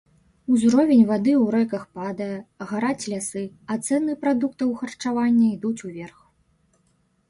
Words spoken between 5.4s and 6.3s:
ідуць уверх.